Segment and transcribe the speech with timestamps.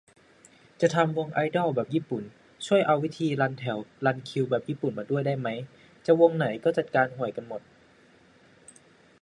[0.81, 2.23] จะทำวงไอดอลแบบญี่ปุ่น
[2.65, 5.59] ช่วยเอาวิธีรันแถวรันคิวแบบญี่ปุ่นมาด้วยได้มั้ย
[6.05, 7.61] จะวงไหนก็จัดการห่วยกันหมด